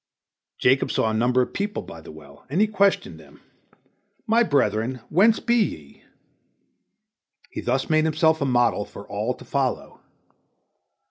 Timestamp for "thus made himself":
7.61-8.41